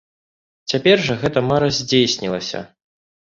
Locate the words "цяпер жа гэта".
0.71-1.43